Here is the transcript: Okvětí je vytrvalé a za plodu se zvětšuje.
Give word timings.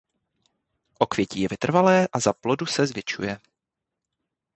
Okvětí 0.99 1.41
je 1.41 1.47
vytrvalé 1.51 2.07
a 2.13 2.19
za 2.19 2.33
plodu 2.33 2.65
se 2.65 2.87
zvětšuje. 2.87 3.39